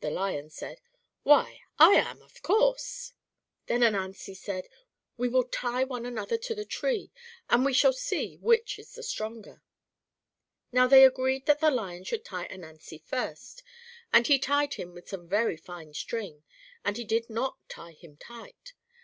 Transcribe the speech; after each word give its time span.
The 0.00 0.10
Lion 0.10 0.50
said, 0.50 0.80
"Why, 1.22 1.60
I 1.78 1.90
am, 1.90 2.20
of 2.20 2.42
course." 2.42 3.12
Then 3.66 3.84
Ananzi 3.84 4.34
said, 4.34 4.68
"We 5.16 5.28
will 5.28 5.44
tie 5.44 5.84
one 5.84 6.04
another 6.04 6.36
to 6.38 6.54
the 6.56 6.64
tree, 6.64 7.12
and 7.48 7.64
we 7.64 7.72
shall 7.72 7.92
see 7.92 8.36
which 8.38 8.76
is 8.76 8.96
the 8.96 9.04
stronger." 9.04 9.62
Now 10.72 10.88
they 10.88 11.04
agreed 11.04 11.46
that 11.46 11.60
the 11.60 11.70
Lion 11.70 12.02
should 12.02 12.24
tie 12.24 12.48
Ananzi 12.48 12.98
first, 13.04 13.62
and 14.12 14.26
he 14.26 14.40
tied 14.40 14.74
him 14.74 14.94
with 14.94 15.08
some 15.10 15.28
very 15.28 15.56
fine 15.56 15.94
string, 15.94 16.42
and 16.84 16.96
did 17.08 17.30
not 17.30 17.56
tie 17.68 17.92
him 17.92 18.16
tight. 18.16 18.72